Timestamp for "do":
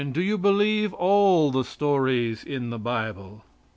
0.13-0.19